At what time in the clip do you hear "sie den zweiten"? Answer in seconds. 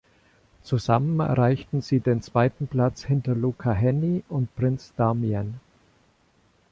1.83-2.65